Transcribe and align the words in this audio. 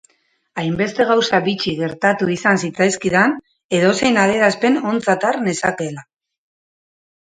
Hainbeste 0.61 1.05
gauza 1.09 1.39
bitxi 1.49 1.75
gertatu 1.81 2.31
izan 2.37 2.59
zitzaizkidan 2.65 3.37
edozein 3.83 4.21
adierazpen 4.25 4.85
ontzat 4.97 5.31
har 5.33 5.43
nezakeela. 5.49 6.11